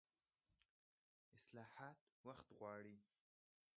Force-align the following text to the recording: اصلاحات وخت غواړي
اصلاحات 1.37 1.97
وخت 2.27 2.47
غواړي 2.59 2.97